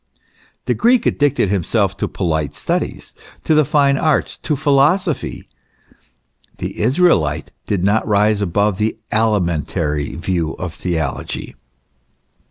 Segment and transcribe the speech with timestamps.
[0.65, 3.13] The Greek addicted himself to polite studies,
[3.43, 5.47] to the fine arts, to philosophy;
[6.57, 11.53] the Israelite did not rise above the alimentary view of theology.